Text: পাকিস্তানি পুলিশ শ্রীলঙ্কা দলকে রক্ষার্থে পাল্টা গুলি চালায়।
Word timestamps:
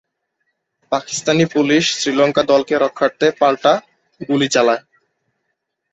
পাকিস্তানি 0.91 1.45
পুলিশ 1.53 1.83
শ্রীলঙ্কা 1.99 2.43
দলকে 2.43 2.73
রক্ষার্থে 2.77 3.27
পাল্টা 3.39 3.73
গুলি 4.21 4.47
চালায়। 4.55 4.81